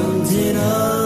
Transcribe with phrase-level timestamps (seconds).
[0.00, 0.99] rounded up.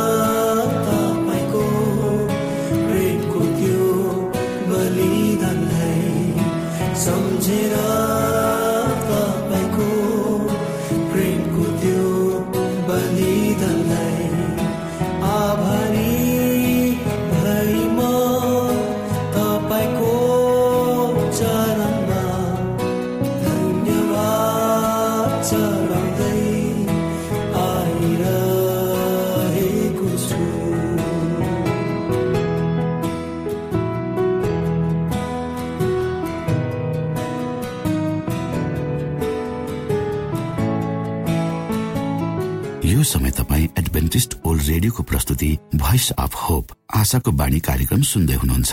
[44.85, 45.49] रेडियोको प्रस्तुति
[45.81, 48.73] voice of hope आशाको बाणी कार्यक्रम सुन्दै हुनुहुन्छ।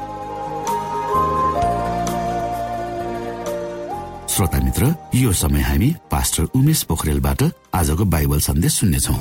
[4.31, 7.41] श्रोता मित्र यो समय हामी पास्टर उमेश पोखरेलबाट
[7.75, 9.13] आजको बाइबल सन्देश सुन्नेछौ।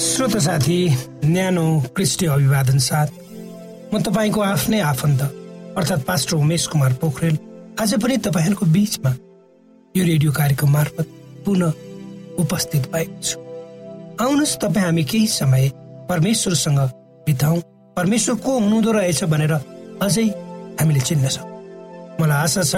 [0.00, 0.78] श्रोत साथी
[1.24, 1.64] न्यानो
[1.96, 3.08] क्रिस्टी अभिवादन साथ
[3.92, 5.22] म तपाईँको आफ्नै आफन्त
[5.76, 7.36] अर्थात् पास्टर उमेश कुमार पोखरेल
[7.80, 9.10] आज पनि तपाईँहरूको बिचमा
[9.94, 11.06] यो रेडियो कार्यक्रम मार्फत
[11.44, 11.72] पुनः
[12.42, 13.36] उपस्थित भएको छु।
[14.24, 15.68] आउनुहोस् तपाईँ हामी केही समय
[16.08, 16.80] परमेश्वरसँग
[17.26, 17.60] बिताउँ।
[17.96, 19.52] परमेश्वर को हुनुहुँदो रहेछ भनेर
[20.02, 20.26] अझै
[20.80, 22.74] हामीले चिन्न सक्छौँ मलाई आशा छ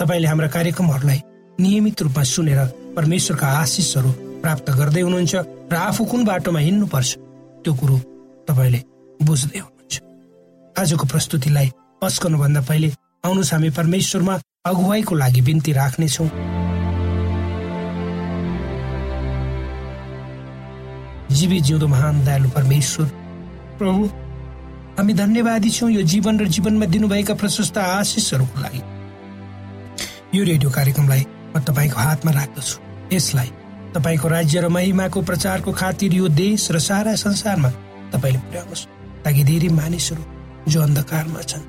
[0.00, 1.20] तपाईँले हाम्रा कार्यक्रमहरूलाई
[1.60, 2.60] नियमित रूपमा सुनेर
[2.96, 4.10] परमेश्वरका आशिषहरू
[4.42, 5.34] प्राप्त गर्दै हुनुहुन्छ
[5.72, 7.10] र आफू कुन बाटोमा हिँड्नुपर्छ
[7.64, 7.96] त्यो कुरो
[8.48, 8.80] तपाईँले
[9.26, 9.94] बुझ्दै हुनुहुन्छ।
[10.80, 11.68] आजको प्रस्तुतिलाई
[12.02, 12.88] पस्कनुभन्दा पहिले
[13.26, 14.34] आउनुहोस् हामी परमेश्वरमा
[14.66, 16.28] अगुवाईको लागि बिन्ती राख्नेछौँ।
[21.36, 23.06] जीवी जिउँदो महान दयालु परमेश्वर
[23.78, 24.02] प्रभु।
[24.98, 28.80] हामी धन्यवादी छौँ यो जीवन र जीवनमा दिनुभएका प्रशस्त आशिषहरूको लागि।
[30.34, 32.76] यो रेडियो कार्यक्रमलाई म तपाईँको हातमा राख्दछु।
[33.12, 33.50] यसलाई
[33.94, 37.70] तपाईँको राज्य र महिमाको प्रचारको खातिर यो देश र सारा संसारमा
[38.12, 38.86] तपाईँले पुर्याउनुहोस्।
[39.24, 40.22] ताकि धेरै मानिसहरू
[40.72, 41.64] जो अन्धकारमा छन्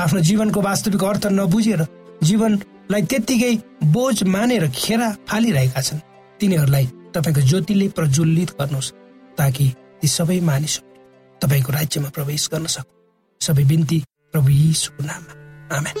[0.00, 1.86] आफ्नो जीवनको वास्तविक अर्थ नबुझेर
[2.22, 3.54] जीवनलाई त्यत्तिकै
[3.94, 6.04] बोझ मानेर खेरा फालिरहेका छन्
[6.40, 8.92] तिनीहरूलाई तपाईँको ज्योतिले प्रज्वलित गर्नुहोस्
[9.38, 9.66] ताकि
[10.02, 10.95] ती सबै मानिसहरू
[11.42, 12.92] तपाईँको राज्यमा प्रवेश गर्न सकु
[13.40, 14.02] सबै बिन्ती
[14.32, 15.32] प्रभु यीशुको नाममा।
[15.76, 15.96] आमेन।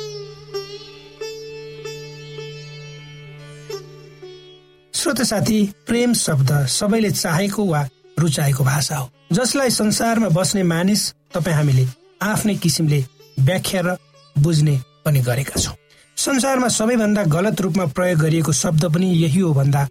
[4.94, 7.88] श्रोत साथी प्रेम शब्द सबैले चाहेको वा
[8.18, 11.02] रुचाएको भाषा हो। जसलाई संसारमा बस्ने मानिस
[11.34, 11.86] तपाईँ हामीले
[12.22, 13.04] आफ्नै किसिमले
[13.38, 13.96] व्याख्या र
[14.38, 15.76] बुझ्ने पनि गरेका छौँ।
[16.16, 19.82] संसारमा सबैभन्दा गलत रूपमा प्रयोग गरिएको शब्द पनि यही हो भन्दा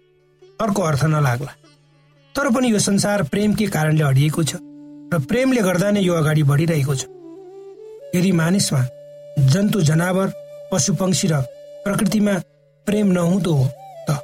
[0.60, 1.52] अर्को अर्थ नलाग्ला।
[2.34, 4.56] तर पनि यो संसार प्रेमकै कारणले अडिएको छ।
[5.12, 7.04] र प्रेमले गर्दा नै यो अगाडि बढिरहेको छ।
[8.14, 8.80] यदि मानिसमा
[9.52, 10.28] जन्तु जनावर
[10.72, 11.34] पशु पंक्षी र
[11.84, 12.34] प्रकृतिमा
[12.86, 13.66] प्रेम नहुँदो हो
[14.08, 14.18] त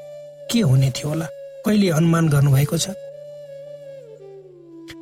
[0.51, 1.27] के हुने थियो होला?
[1.65, 2.87] कहिले अनुमान गर्नुभएको छ?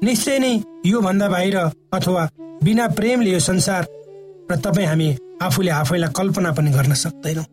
[0.04, 0.52] निश्चय नै
[0.86, 1.56] यो भन्दा बाहिर
[1.96, 2.28] अथवा
[2.64, 3.82] बिना प्रेमले यो संसार
[4.50, 5.08] र तपाईँ हामी
[5.42, 7.46] आफूले आफैलाई कल्पना पनि गर्न सक्दैनौँ।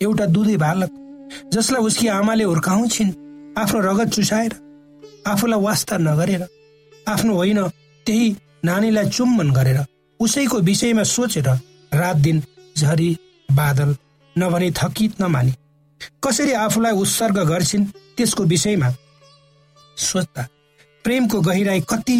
[0.00, 0.90] एउटा दुधै बालक
[1.54, 3.16] जसलाई उसकी आमाले हुर्काउँछिन्
[3.62, 4.52] आफ्नो रगत चुसाएर
[5.30, 6.42] आफूलाई वास्ता नगरेर
[7.06, 7.60] आफ्नो होइन
[8.06, 8.34] त्यही
[8.64, 9.78] नानीलाई चुम्बन गरेर
[10.20, 11.48] उसैको विषयमा सोचेर
[11.92, 12.42] रात दिन
[12.76, 13.10] झरी
[13.48, 13.94] बादल
[14.36, 15.52] नभने थकित नमाने।
[16.24, 17.84] कसरी आफूलाई उत्सर्ग गर्छिन्
[18.16, 18.88] त्यसको विषयमा
[19.96, 20.46] सोच्दा
[21.04, 22.18] प्रेमको गहिराई कति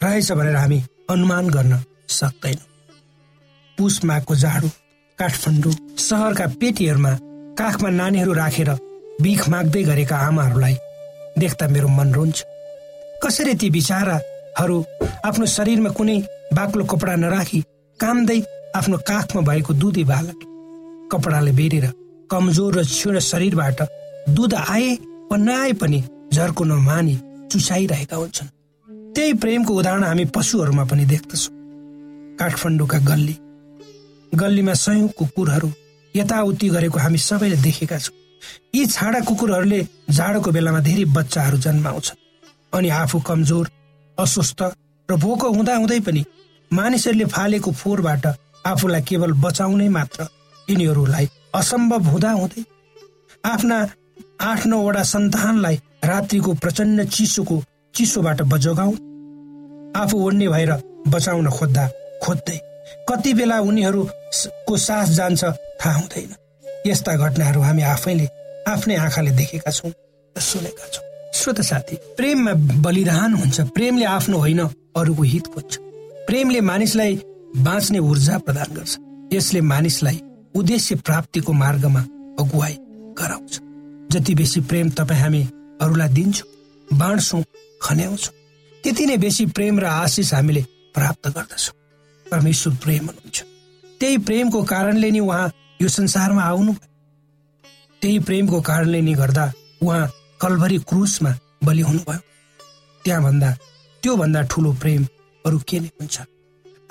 [0.00, 2.68] रहेछ भनेर हामी अनुमान गर्न सक्दैनौँ।
[3.78, 4.68] पुस माघको जाडो
[5.18, 7.12] काठमाडौँ सहरका पेटीहरूमा
[7.58, 8.70] काखमा नानीहरू राखेर
[9.20, 10.76] बिख माग्दै गरेका आमाहरूलाई
[11.38, 12.44] देख्दा मेरो मन रुन्छ।
[13.22, 14.76] कसरी ती बिचाराहरू
[15.24, 16.18] आफ्नो शरीरमा कुनै
[16.56, 17.60] बाक्लो कपडा नराखी
[18.00, 18.38] कामदै
[18.78, 20.40] आफ्नो काखमा भएको दुधी बालक
[21.12, 21.86] कपडाले बेरेर
[22.30, 23.80] कमजोर र क्षीण शरीरबाट
[24.36, 24.90] दुध आए
[25.30, 26.00] वा नआए पनि
[26.32, 27.14] झर्को नमानी
[27.52, 28.48] चुसाइरहेका हुन्छन्।
[29.14, 31.54] त्यही प्रेमको उदाहरण हामी पशुहरूमा पनि देख्दछौँ।
[32.38, 33.36] काठमाडौँका गल्ली
[34.32, 35.70] गल्लीमा सयौं कुकुरहरू
[36.14, 38.16] यताउति गरेको हामी सबैले देखेका छौँ।
[38.74, 42.21] यी छाडा कुकुरहरूले जाडोको बेलामा धेरै बच्चाहरू जन्माउँछन्।
[42.74, 43.70] अनि आफू कमजोर
[44.18, 44.62] अस्वस्थ
[45.08, 46.24] र भोको हुँदा हुँदै पनि
[46.70, 48.26] मानिसहरूले फालेको फोहोरबाट
[48.66, 50.26] आफूलाई केवल बचाउने मात्र
[50.68, 52.64] यिनीहरूलाई असम्भव हुँदा हुँदै
[53.44, 53.78] आफ्ना
[54.40, 57.62] आठ नौवटा सन्तानलाई रात्रिको प्रचण्ड चिसोको
[57.94, 58.92] चिसोबाट बजोगाउ
[60.02, 60.72] आफू ओढ्ने भएर
[61.08, 61.88] बचाउन खोज्दा
[62.24, 62.58] खोज्दै
[63.08, 66.34] कति बेला उनीहरूको सास जान्छ थाहा हुँदैन।
[66.86, 68.26] यस्ता घटनाहरू हामी आफैले
[68.68, 69.90] आफ्नै आँखाले देखेका छौँ
[70.36, 71.11] र सुनेका छौँ।
[71.42, 74.58] श्रोत साथी प्रेममा बलिदान हुन्छ प्रेमले आफ्नो होइन
[74.96, 75.78] अरूको हित खोज्छ।
[76.26, 77.14] प्रेमले मानिसलाई
[77.58, 78.98] बाँच्ने ऊर्जा प्रदान गर्छ।
[79.32, 80.20] यसले मानिसलाई
[80.54, 82.00] उद्देश्य प्राप्तिको मार्गमा
[82.40, 82.76] अगुवाई
[83.18, 83.60] गराउँछ।
[84.12, 85.42] जति बेसी प्रेम तपाईँ हामी
[85.82, 86.48] अरूलाई दिन्छौँ
[86.88, 87.42] बाँड्छौँ
[87.82, 88.34] खन्याउँछौँ
[88.84, 90.62] त्यति नै बेसी प्रेम र आशिष हामीले
[90.94, 91.74] प्राप्त गर्दछौँ।
[92.26, 93.42] परमेश्वर प्रेम हुनुहुन्छ।
[94.00, 95.50] त्यही प्रेमको कारणले नि उहाँ
[95.82, 96.72] यो संसारमा आउनु
[98.02, 100.10] त्यही प्रेमको कारणले नि गर्दा उहाँ
[100.42, 101.30] कलभरी क्रुसमा
[101.64, 102.18] बलि हुनुभयो।
[103.04, 103.50] त्यहाँभन्दा
[104.02, 105.06] त्योभन्दा ठुलो प्रेम
[105.46, 106.20] अरू के नै हुन्छ?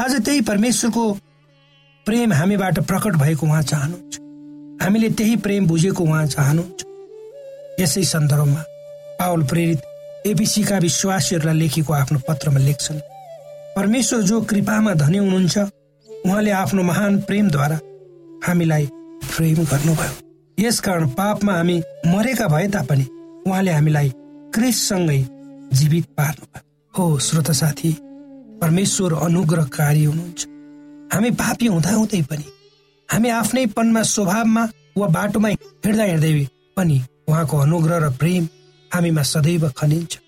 [0.01, 1.03] आज त्यही परमेश्वरको
[2.05, 4.19] प्रेम हामीबाट प्रकट भएको उहाँ चाहनुहुन्छ।
[4.83, 6.85] हामीले त्यही प्रेम बुझेको उहाँ चाहनुहुन्छ।
[7.79, 8.63] यसै सन्दर्भमा
[9.19, 9.81] पावल प्रेरित
[10.27, 12.99] एबिसीका विश्वासीहरूलाई लेखेको आफ्नो पत्रमा लेख्छन्
[13.75, 15.57] परमेश्वर जो कृपामा धनी हुनुहुन्छ
[16.25, 17.79] उहाँले आफ्नो महान प्रेमद्वारा
[18.47, 18.85] हामीलाई
[19.35, 20.13] प्रेम गर्नुभयो।
[20.57, 23.07] यसकारण पापमा हामी मरेका भए तापनि
[23.47, 24.09] उहाँले हामीलाई
[24.53, 25.19] क्रिससँगै
[25.73, 26.61] जीवित पार्नुभयो।
[26.93, 27.91] हो श्रोत साथी
[28.61, 30.45] परमेश्वर अनुग्रहकारी हुनुहुन्छ।
[31.13, 32.45] हामी पापी हुँदा हुँदै पनि
[33.09, 34.63] हामी आफ्नै पनमा स्वभावमा
[34.97, 38.47] वा बाटोमा हिँड्दा हिँड्दै पनि उहाँको अनुग्रह र प्रेम
[38.91, 40.19] हामीमा सदैव खनिन्छ।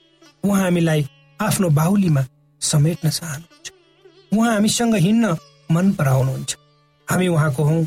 [0.44, 1.08] उहाँ हामीलाई
[1.40, 2.26] आफ्नो बाहुलीमा
[2.62, 3.72] समेट्न चाहनुहुन्छ।
[4.32, 5.38] उहाँ हामीसँग हिँड्न
[5.72, 6.58] मन पराउनुहुन्छ।
[7.08, 7.82] हामी उहाँको हौ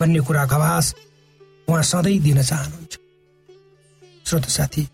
[0.00, 0.94] भन्ने कुरा गवास
[1.68, 2.98] उहाँ सधैँ दिन चाहनुहुन्छ।
[4.26, 4.86] श्रोत साथी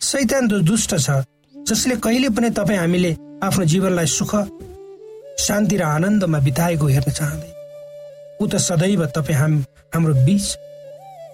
[0.00, 1.10] सैतान जो दुष्ट छ
[1.54, 4.34] जसले कहिले पनि तपाईँ हामीले आफ्नो जीवनलाई सुख
[5.40, 7.50] शान्ति र आनन्दमा बिताएको हेर्न चाहँदै।
[8.42, 9.54] ऊ त सदैव तपाईँ हाम
[9.94, 10.46] हाम्रो बिच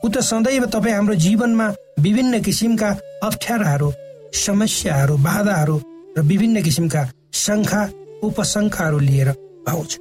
[0.05, 1.69] ऊ त सदैव तपाईँ हाम्रो जीवनमा
[2.05, 2.91] विभिन्न किसिमका
[3.25, 3.93] अप्ठ्याराहरू
[4.45, 5.77] समस्याहरू बाधाहरू
[6.19, 7.03] र विभिन्न किसिमका
[7.45, 7.83] शङ्खा
[8.29, 9.29] उपशङ्खाहरू लिएर
[9.69, 9.99] आउँछ।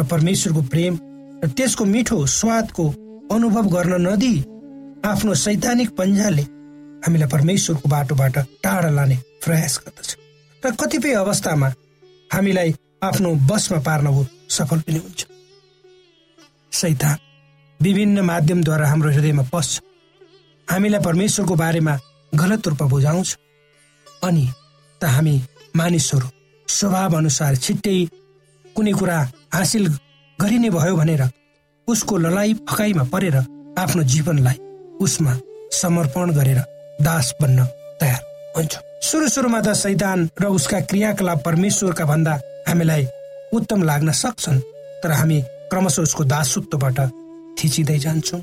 [0.00, 0.96] र परमेश्वरको प्रेम
[1.44, 2.88] र त्यसको मिठो स्वादको
[3.36, 4.40] अनुभव गर्न नदिई
[5.06, 6.42] आफ्नो सैद्धान्तिक पन्जाले
[7.04, 10.10] हामीलाई परमेश्वरको बाटोबाट टाढा लाने प्रयास गर्दछ।
[10.62, 11.68] र कतिपय अवस्थामा
[12.30, 14.06] हामीलाई आफ्नो बसमा पार्न
[14.50, 15.26] सफल पनि हुन्छ।
[16.72, 17.16] सैतान
[17.80, 19.80] विभिन्न माध्यमद्वारा हाम्रो हृदयमा पस्छ।
[20.68, 21.98] हामीलाई परमेश्वरको बारेमा
[22.32, 23.36] गलत रूपमा बुझाउँछ।
[24.24, 24.46] अनि
[25.00, 25.36] त हामी
[25.76, 26.28] मानिसहरू
[26.68, 27.98] स्वभाव अनुसार छिट्टै
[28.76, 29.18] कुनै कुरा
[29.54, 29.86] हासिल
[30.38, 31.22] गरिने भयो भनेर
[31.88, 33.36] उसको लडाई फकाइमा परेर
[33.78, 34.58] आफ्नो जीवनलाई
[35.00, 35.38] उसमा
[35.72, 36.60] समर्पण गरेर
[37.02, 37.64] दास बन्न
[38.00, 38.20] तयार
[38.56, 42.34] हुन्छ। सुरु सुरुमा त सैतान र उसका क्रियाकलाप परमेश्वरका भन्दा
[42.68, 43.06] हामीलाई
[43.52, 44.60] उत्तम लाग्न सक्छन्
[45.02, 45.40] तर हामी
[45.70, 46.98] क्रमशः उसको दासत्वबाट
[47.58, 48.40] थिचिँदै जान्छौँ।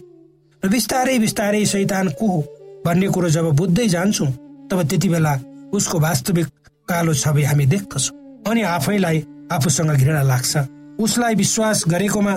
[0.64, 2.40] र बिस्तारै बिस्तारै सैतान को हो
[2.86, 4.32] भन्ने कुरो जब बुझ्दै जान्छौँ
[4.72, 5.34] तब त्यति बेला
[5.74, 6.48] उसको वास्तविक
[6.90, 8.16] कालो छवि हामी देख्दछौँ।
[8.48, 9.18] अनि आफैलाई
[9.52, 10.58] आफूसँग घृणा लाग्छ।
[11.00, 12.34] उसलाई विश्वास गरेकोमा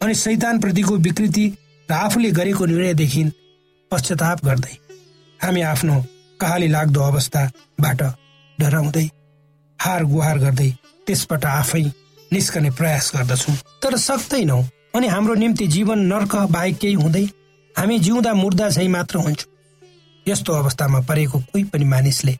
[0.00, 1.46] अनि शैतान प्रतिको विकृति
[1.88, 3.22] र आफूले गरेको निर्णयदेखि
[3.90, 4.74] पश्चाताप गर्दै
[5.40, 5.94] हामी आफ्नो
[6.40, 8.02] कहाली लाग्दो अवस्थाबाट
[8.58, 9.06] डराउँदै
[9.78, 10.70] हार गुहार गर्दै
[11.06, 11.82] त्यसबाट आफै
[12.30, 14.60] निस्कने प्रयास गर्दछौँ। तर सक्दैनौ
[14.96, 17.24] अनि हाम्रो निम्ति जीवन नर्क बाहेक केही हुँदै
[17.74, 19.52] हामी जिउँदा मुर्दा झै मात्र हुन्छौँ।
[20.26, 22.32] यस्तो अवस्थामा परेको कोही पनि मानिसले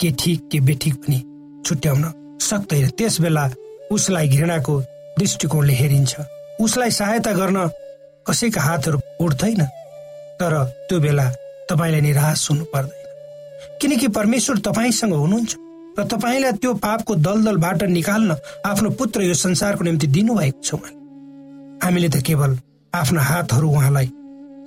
[0.00, 1.18] के ठिक के बेठिक पनि
[1.66, 2.04] छुट्याउन
[2.40, 3.44] सक्दैन। त्यस बेला
[3.92, 4.80] उसलाई घृणाको
[5.18, 6.14] दृष्टिकोणले हेरिन्छ।
[6.60, 7.68] उसलाई सहायता गर्न
[8.28, 9.60] कसैका हातहरू उठ्दैन।
[10.40, 10.54] तर
[10.88, 11.26] त्यो बेला
[11.70, 12.98] तपाईँलाई निराश हुनु पर्दैन।
[13.80, 15.52] किनकि परमेश्वर तपाईँसँग हुनुहुन्छ
[15.98, 18.30] र तपाईँलाई त्यो पापको दलदलबाट निकाल्न
[18.66, 20.98] आफ्नो पुत्र यो संसारको निम्ति दिनुभएको छ उहाँले
[21.84, 22.56] हामीले त केवल
[22.92, 24.08] आफ्ना हातहरू उहाँलाई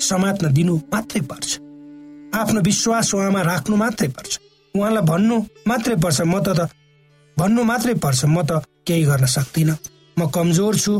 [0.01, 1.49] समात्न दिनु मात्रै पर्छ।
[2.33, 4.31] आफ्नो विश्वास उहाँमा राख्नु मात्रै पर्छ।
[4.75, 5.35] उहाँलाई भन्नु
[5.67, 6.69] मात्रै पर्छ म त
[7.37, 9.77] भन्नु मात्रै पर्छ म त केही गर्न सक्दिनँ।
[10.17, 10.93] म कमजोर छु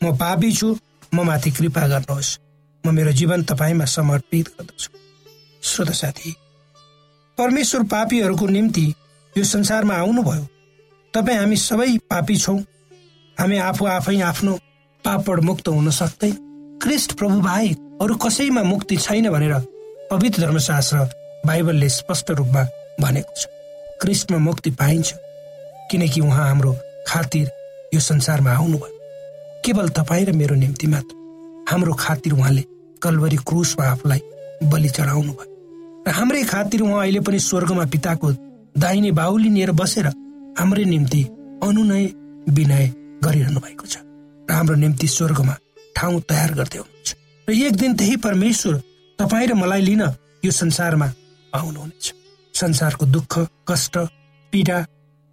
[0.00, 0.68] म पापी छु
[1.14, 2.47] म माथि कृपा गर्नुहोस्।
[2.92, 4.90] मेरो जीवन तपाईँमा समर्पित गर्दछु।
[5.62, 6.34] श्रोत साथी
[7.38, 8.94] परमेश्वर पापीहरूको निम्ति
[9.34, 10.46] यो संसारमा आउनुभयो।
[11.14, 12.58] तपाईँ हामी सबै पापी छौँ।
[13.38, 14.58] हामी आफू आफै आफ्नो
[15.04, 16.36] पापड मुक्त हुन सक्दैन।
[16.82, 19.54] क्रिस्ट प्रभु बाहेक अरू कसैमा मुक्ति छैन भनेर
[20.10, 20.98] पवित्र धर्मशास्त्र
[21.46, 22.64] बाइबलले स्पष्ट रूपमा
[23.00, 23.46] भनेको छ।
[24.02, 25.14] कृष्णमा मुक्ति पाइन्छ
[25.90, 26.76] किनकि उहाँ हाम्रो
[27.06, 27.50] खातिर
[27.94, 28.96] यो संसारमा आउनुभयो।
[29.64, 31.16] केवल तपाईँ र मेरो निम्ति मात्र।
[31.70, 32.64] हाम्रो खातिर उहाँले
[33.02, 34.20] कलवरी क्रुसमा आफूलाई
[34.70, 35.56] बलि चढाउनु भयो।
[36.06, 38.28] र हाम्रै खातिर उहाँ अहिले पनि स्वर्गमा पिताको
[38.78, 40.06] दाहिने बाहुली लिएर बसेर
[40.58, 41.22] हाम्रै निम्ति
[41.62, 42.04] अनुनय
[42.48, 42.86] विनय
[43.24, 43.96] गरिरहनु भएको छ।
[44.48, 45.54] र हाम्रो निम्ति स्वर्गमा
[45.96, 47.08] ठाउँ तयार गर्दै हुनुहुन्छ।
[47.48, 48.74] र एक दिन त्यही परमेश्वर
[49.18, 50.02] तपाईँ र मलाई लिन
[50.44, 51.08] यो संसारमा
[51.52, 52.06] आउनुहुनेछ।
[52.54, 53.32] संसारको दुःख
[53.68, 53.96] कष्ट
[54.52, 54.78] पीडा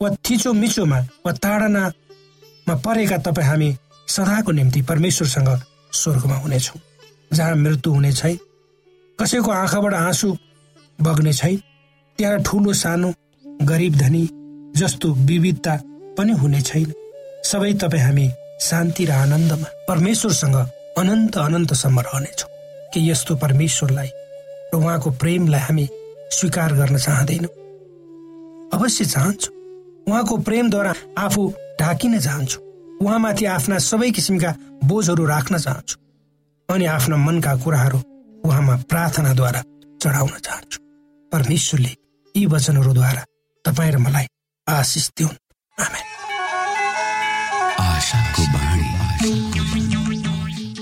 [0.01, 3.69] वा थिचो मिचोमा वा ताडनामा परेका तपाईँ हामी
[4.07, 5.49] सदाको निम्ति परमेश्वरसँग
[5.93, 6.79] स्वर्गमा हुनेछौँ।
[7.33, 8.37] जहाँ मृत्यु हुने छैन
[9.19, 10.37] कसैको आँखाबाट आँसु
[11.01, 11.61] बग्ने छैन
[12.17, 13.13] त्यहाँ ठुलो सानो
[13.61, 14.29] गरिब धनी
[14.75, 15.75] जस्तो विविधता
[16.17, 16.93] पनि हुने छैन।
[17.43, 18.29] सबै तपाईँ हामी
[18.61, 20.55] शान्ति र आनन्दमा परमेश्वरसँग
[20.97, 22.49] अनन्त अनन्तसम्म रहनेछौँ।
[22.93, 24.09] कि यस्तो परमेश्वरलाई
[24.73, 25.89] र उहाँको प्रेमलाई हामी
[26.31, 27.53] स्वीकार गर्न चाहँदैनौँ?
[28.73, 29.51] अवश्य चाहन्छु।
[30.11, 32.59] उहाँको प्रेमद्वारा आफू ढाकिन चाहन्छु।
[33.01, 36.04] उहाँमाथि आफ्ना सबै किसिमका बोझहरू राख्न चाहन्छु।
[36.69, 37.99] अनि आफ्ना मनका कुराहरू
[38.45, 39.61] उहाँमा प्रार्थनाद्वारा
[40.01, 40.79] चढाउन चाहन्छु।
[41.31, 41.93] परमेश्वरले
[42.35, 43.23] यी वचनहरूद्वारा
[43.65, 44.25] तपाईँ र मलाई
[44.67, 45.37] आशिष दिउन्।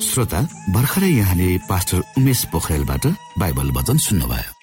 [0.03, 0.41] श्रोता
[0.73, 3.05] भर्खरै यहाँले पास्टर उमेश पोखरेलबाट
[3.37, 4.62] बाइबल वचन सुन्नुभयो।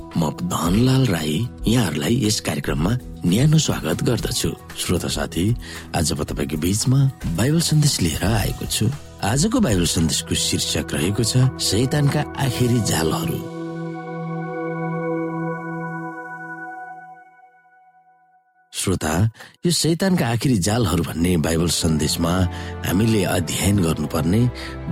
[0.17, 2.91] म धनलाल राई यहाँहरूलाई यस कार्यक्रममा
[3.25, 5.45] न्यानो स्वागत गर्दछु। श्रोता साथी
[5.95, 6.99] आज म तपाईँको बिचमा
[7.37, 8.85] बाइबल सन्देश लिएर आएको छु।
[9.23, 13.50] आजको बाइबल सन्देशको शीर्षक रहेको छ शैतानका आखिरी जालहरू।
[18.73, 19.13] श्रोता
[19.65, 22.31] यो शैतानका आखिरी जालहरू भन्ने बाइबल सन्देशमा
[22.87, 24.39] हामीले अध्ययन गर्नुपर्ने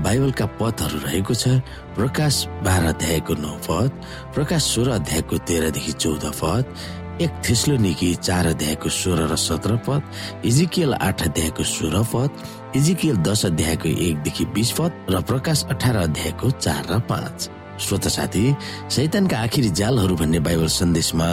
[0.04, 1.64] बाइबलका पदहरू रहेको छ।
[1.96, 2.36] प्रकाश
[2.68, 3.92] बाह्र अध्यायको नौ पद
[4.36, 10.02] प्रकाश सोह्र अध्यायको तेह्रदेखि चौध पद एक थेस्लो निकी चार अध्यायको सोह्र र सत्र पद
[10.46, 16.52] इजिकियल आठ अध्यायको सोह्र पद इजिकियल दस अध्यायको एकदेखि बिस पद र प्रकाश अठार अध्यायको
[16.60, 18.44] चार र पाँच। श्रोत साथी
[18.92, 21.28] शैतानका आखिरी जालहरू भन्ने बाइबल सन्देशमा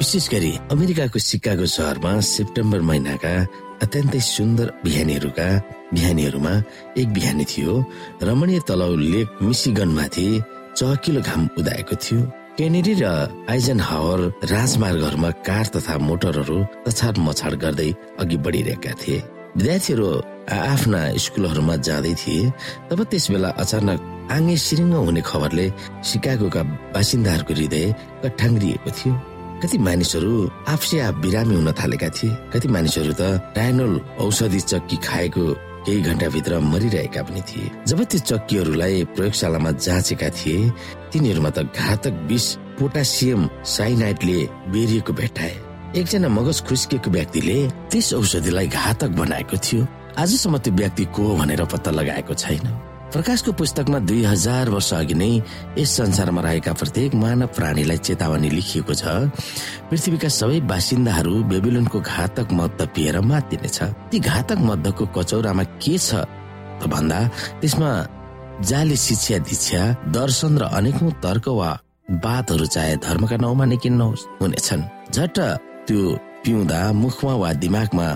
[0.00, 3.32] विशेष गरी अमेरिकाको सिक्काको सहरमा सेप्टेम्बर महिनाका
[3.84, 5.48] अत्यन्तै सुन्दर बिहानीहरूका
[5.92, 6.52] बिहानीहरूमा
[7.00, 7.74] एक बिहानी थियो।
[8.24, 10.24] रमणीय तलाउ लेक मिसिगनमाथि
[10.78, 12.20] चहकिलो घाम उदाएको थियो।
[12.56, 13.04] केनेडी र
[13.52, 14.20] आइजन हावर
[14.52, 19.18] राजमार्गहरूमा कार तथा मोटरहरू तछाड मछाड गर्दै अघि बढिरहेका थिए।
[19.56, 20.06] विद्यार्थीहरू
[20.48, 22.52] आफ्ना स्कुलहरूमा जाँदै थिए।
[22.88, 23.98] तब त्यस बेला अचानक
[24.32, 25.66] आङ्गे सिरिङ्ग हुने खबरले
[26.08, 26.62] सिकागोका
[26.94, 27.84] बासिन्दाहरूको हृदय
[28.22, 29.29] कठाङ्ग्रिएको थियो।
[29.62, 35.44] कति मानिसहरू आफसे आफ बिरामी हुन थालेका थिए। कति मानिसहरू त डायनोल औषधि चक्की खाएको
[35.84, 40.70] केही घण्टाभित्र मरिरहेका पनि थिए। जब त्यो चक्कीहरूलाई प्रयोगशालामा जाँचेका थिए
[41.12, 42.46] तिनीहरूमा त घातक विष
[42.80, 44.38] पोटासियम साइनाइटले
[44.72, 45.54] बेरिएको भेटाए
[46.00, 47.58] एकजना मगज खुस्किएको व्यक्तिले
[47.90, 49.86] त्यस औषधिलाई घातक बनाएको थियो।
[50.18, 52.66] आजसम्म त्यो व्यक्ति को भनेर पत्ता लगाएको छैन।
[53.12, 55.30] प्रकाशको पुस्तकमा दुई हजार वर्ष अघि नै
[55.78, 59.04] यस संसारमा रहेका प्रत्येक मानव प्राणीलाई चेतावनी लेखिएको छ।
[59.90, 63.78] पृथ्वीका सबै बासिन्दाहरू बेबिलोनको घातक मद्द पिएर मातिनेछ।
[64.10, 66.22] ती घातक मद्दको कचौरामा के छ
[66.78, 67.18] त भन्दा
[67.60, 67.90] त्यसमा
[68.70, 69.82] जाली शिक्षा दीक्षा
[70.14, 71.70] दर्शन र अनेकौं तर्क वा
[72.22, 74.82] बातहरू चाहे धर्मका नाउँमा नै किन नहोस् हुनेछन्।
[75.14, 75.38] झट्ट
[75.86, 76.00] त्यो
[76.44, 78.08] पिउँदा मुखमा वा दिमागमा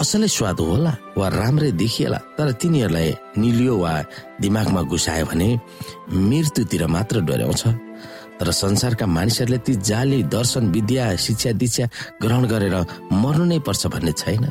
[0.00, 3.92] असलै स्वाद होला वा राम्रै देखिएला तर तिनीहरूलाई निलियो वा
[4.40, 5.48] दिमागमा घुसायो भने
[6.28, 7.62] मृत्युतिर मात्र डोर्याउँछ।
[8.40, 11.84] तर संसारका मानिसहरूले ती जाली दर्शन विद्या शिक्षा दीक्षा
[12.22, 12.76] ग्रहण गरेर
[13.12, 14.44] मर्नु नै पर्छ भन्ने छैन।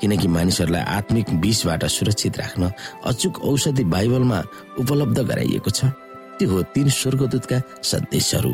[0.00, 2.70] किनकि मानिसहरूलाई आत्मिक विषबाट सुरक्षित राख्न
[3.10, 4.38] अचुक औषधि बाइबलमा
[4.78, 5.90] उपलब्ध गराइएको छ।
[6.38, 7.58] त्यो हो तीन स्वर्गदूतका
[7.90, 8.52] सन्देशहरू।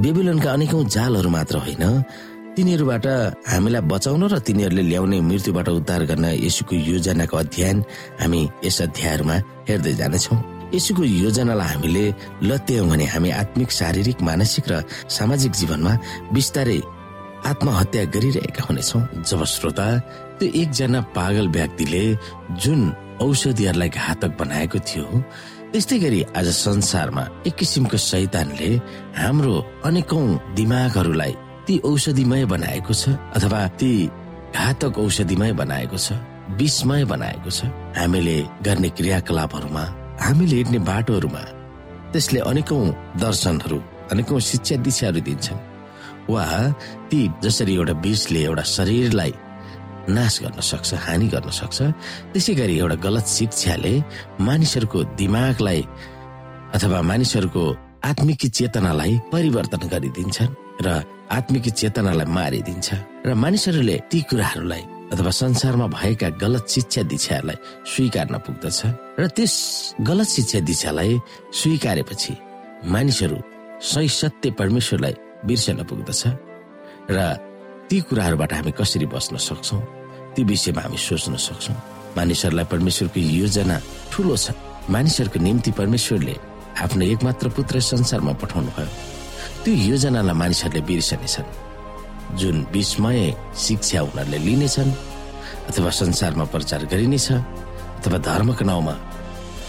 [0.00, 1.84] बेबिलोनका अनेकौं जालहरू मात्र होइन
[2.52, 3.06] तिनीहरूबाट
[3.48, 7.76] हामीलाई बचाउन र तिनीहरूले ल्याउने मृत्युबाट उद्धार गर्न यसुको योजनाको अध्ययन
[8.20, 9.36] हामी यस अध्यायहरूमा
[9.68, 10.36] हेर्दै जानेछौँ।
[10.76, 12.04] यसुको योजनालाई हामीले
[12.44, 15.92] लत्यायौँ भने हामी आत्मिक शारीरिक मानसिक र सामाजिक जीवनमा
[16.36, 16.80] बिस्तारै
[17.50, 19.86] आत्महत्या गरिरहेका हुनेछौँ। जब श्रोता
[20.36, 22.04] त्यो एकजना पागल व्यक्तिले
[22.60, 22.80] जुन
[23.24, 25.06] औषधिहरूलाई घातक बनाएको थियो
[25.72, 28.70] त्यस्तै गरी आज संसारमा एक किसिमको शैतानले
[29.16, 29.54] हाम्रो
[29.88, 31.34] अनेकौं दिमागहरूलाई
[31.72, 33.92] ती औषधिमय बनाएको छ अथवा ती
[34.52, 36.12] घातक औषधिमय बनाएको छ
[36.60, 37.64] विषमय बनाएको छ
[37.96, 39.84] हामीले गर्ने क्रियाकलापहरूमा
[40.20, 41.42] हामीले हिँड्ने बाटोहरूमा
[42.12, 42.84] त्यसले अनेकौं
[43.24, 43.78] दर्शनहरू
[44.12, 45.60] अनेकौं शिक्षा दिशाहरू दिन्छन्।
[46.28, 46.44] वा
[47.08, 49.32] ती जसरी एउटा विषले एउटा शरीरलाई
[50.12, 51.78] नाश गर्न सक्छ हानि गर्न सक्छ
[52.32, 53.94] त्यसै गरी एउटा गलत शिक्षाले
[54.44, 55.80] मानिसहरूको दिमागलाई
[56.76, 57.64] अथवा मानिसहरूको
[58.10, 60.88] आत्मिक चेतनालाई परिवर्तन गरिदिन्छन्। र
[61.30, 62.88] आत्मिक चेतनालाई मारिदिन्छ।
[63.26, 64.82] र मानिसहरूले ती कुराहरूलाई
[65.12, 68.80] अथवा संसारमा भएका गलत शिक्षा दिशाहरूलाई स्वीकार्न पुग्दछ।
[69.20, 69.54] र त्यस
[70.00, 71.12] गलत शिक्षा दिशालाई
[71.52, 72.32] स्वीकारेपछि
[72.88, 73.38] मानिसहरू
[73.80, 75.14] सही सत्य परमेश्वरलाई
[75.46, 76.22] बिर्सन पुग्दछ।
[77.10, 77.18] र
[77.88, 79.76] ती कुराहरूबाट हामी कसरी बस्न सक्छौ?
[80.32, 81.72] ती विषयमा हामी सोच्न सक्छौ।
[82.16, 83.76] मानिसहरूलाई परमेश्वरको योजना
[84.12, 84.56] ठुलो छ।
[84.90, 86.34] मानिसहरूको निम्ति परमेश्वरले
[86.82, 88.90] आफ्नो एकमात्र पुत्र संसारमा पठाउनु भयो
[89.62, 91.48] त्यो योजनालाई मानिसहरूले बिर्सनेछन्।
[92.40, 93.20] जुन विस्मय
[93.64, 94.92] शिक्षा उनीहरूले लिनेछन्
[95.68, 97.28] अथवा संसारमा प्रचार गरिनेछ
[98.02, 98.94] अथवा धर्मको नाउँमा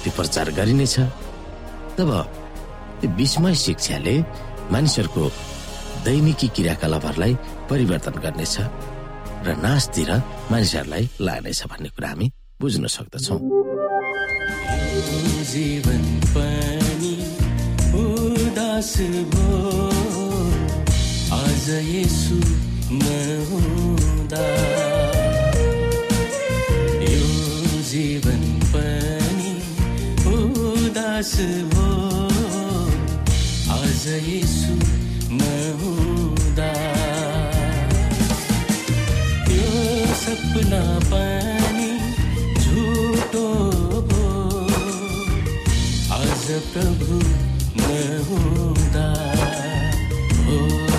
[0.02, 0.96] त्यो प्रचार गरिनेछ
[1.98, 2.10] तब
[3.00, 4.16] त्यो विस्मय शिक्षाले
[4.74, 5.24] मानिसहरूको
[6.06, 7.34] दैनिकी क्रियाकलापहरूलाई
[7.70, 8.56] परिवर्तन गर्नेछ
[9.46, 10.10] र नाशतिर
[10.52, 12.28] मानिसहरूलाई लानेछ भन्ने कुरा हामी
[12.62, 13.36] बुझ्न सक्दछौ।
[18.74, 18.96] उदास
[19.34, 19.48] भो
[21.38, 22.38] आज यसु
[23.02, 24.46] नहुँदा।
[27.06, 27.28] यो
[27.90, 28.42] जीवन
[28.74, 29.54] पनि
[30.34, 31.34] उदास
[31.74, 31.86] भो
[33.78, 34.74] आज यसु
[35.38, 36.74] नहुँदा।
[39.46, 39.70] त्यो
[40.24, 40.84] सपना
[41.14, 41.92] पनि
[42.64, 43.48] झुटो
[44.10, 44.26] भो
[46.20, 47.22] आज प्रभु
[47.78, 49.08] नहुँदा
[50.48, 50.93] हो नहुँदा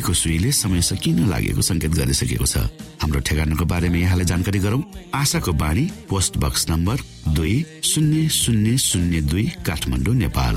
[0.00, 2.72] घडीको सुईले समय सकिन लागेको संकेत गरिसकेको छ।
[3.04, 4.80] हाम्रो ठेगानाको बारेमा यहाँलाई जानकारी गरौं।
[5.12, 6.96] आशाको बाणी पोस्ट बक्स नम्बर
[7.36, 10.56] दुई शून्य शून्य शून्य दुई काठमाडौँ नेपाल।